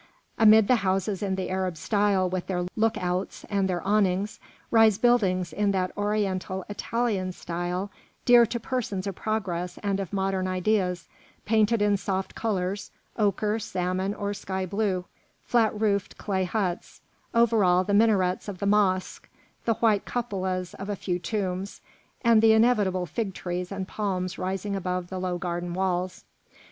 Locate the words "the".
0.67-0.77, 1.35-1.51, 17.83-17.93, 18.57-18.65, 19.65-19.75, 22.41-22.53, 25.09-25.19